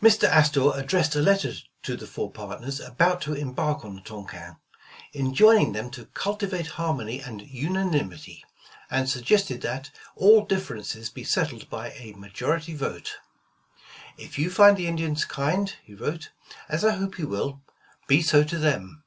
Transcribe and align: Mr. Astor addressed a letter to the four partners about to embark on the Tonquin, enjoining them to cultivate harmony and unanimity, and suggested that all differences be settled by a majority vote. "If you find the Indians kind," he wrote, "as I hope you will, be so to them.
Mr. 0.00 0.28
Astor 0.28 0.70
addressed 0.78 1.16
a 1.16 1.20
letter 1.20 1.52
to 1.82 1.96
the 1.96 2.06
four 2.06 2.30
partners 2.30 2.78
about 2.78 3.20
to 3.22 3.32
embark 3.34 3.84
on 3.84 3.96
the 3.96 4.00
Tonquin, 4.00 4.58
enjoining 5.12 5.72
them 5.72 5.90
to 5.90 6.04
cultivate 6.06 6.68
harmony 6.78 7.18
and 7.20 7.42
unanimity, 7.42 8.44
and 8.92 9.10
suggested 9.10 9.62
that 9.62 9.90
all 10.14 10.44
differences 10.46 11.10
be 11.10 11.24
settled 11.24 11.68
by 11.68 11.90
a 11.94 12.12
majority 12.12 12.74
vote. 12.76 13.16
"If 14.16 14.38
you 14.38 14.50
find 14.50 14.76
the 14.76 14.86
Indians 14.86 15.24
kind," 15.24 15.74
he 15.82 15.96
wrote, 15.96 16.30
"as 16.68 16.84
I 16.84 16.92
hope 16.92 17.18
you 17.18 17.26
will, 17.26 17.60
be 18.06 18.22
so 18.22 18.44
to 18.44 18.58
them. 18.58 19.02